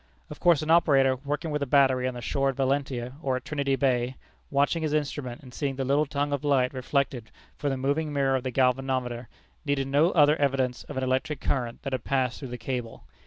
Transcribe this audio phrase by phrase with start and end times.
[0.31, 3.45] Of course an operator, working with a battery on the shore at Valentia, or at
[3.45, 4.15] Trinity Bay,
[4.49, 8.35] watching his instrument, and seeing the little tongue of light reflected from the moving mirror
[8.35, 9.27] of the galvanometer,
[9.63, 13.03] needed no other evidence of an electric current that had passed through the cable.